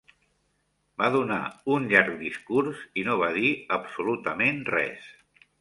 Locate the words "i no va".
3.03-3.31